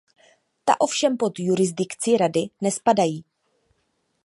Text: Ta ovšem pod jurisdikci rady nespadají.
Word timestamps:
Ta 0.65 0.81
ovšem 0.81 1.17
pod 1.17 1.39
jurisdikci 1.39 2.17
rady 2.17 2.41
nespadají. 2.61 3.23